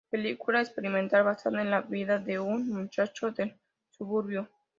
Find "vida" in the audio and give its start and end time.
1.81-2.17